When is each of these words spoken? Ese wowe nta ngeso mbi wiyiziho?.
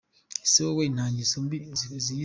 Ese 0.45 0.59
wowe 0.65 0.83
nta 0.93 1.05
ngeso 1.11 1.37
mbi 1.45 1.57
wiyiziho?. 1.61 2.19